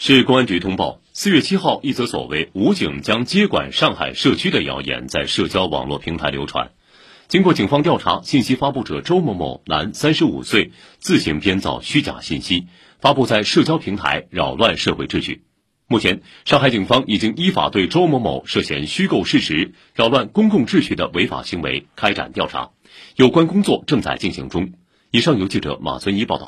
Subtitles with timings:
[0.00, 6.70] 市公安局通报，四月七号，一则所谓武警将接管上海社区的谣言在社交网络平台流传。
[7.26, 12.68] 经过警方调查，信息发布者周某某，男，三十五岁，自行编造虚假信息，
[13.00, 15.42] 发布在社交平台，扰乱社会秩序。
[15.88, 22.70] 目前，上海警方已经依法对周某某涉嫌虚构事实、扰乱公共秩序的违法行为开展调查，
[23.16, 24.74] 有关工作正在进行中。
[25.10, 26.46] 以上由记者马存一报道。